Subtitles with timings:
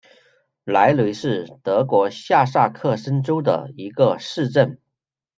[0.63, 4.79] 莱雷是德国下萨克森州的一个市镇。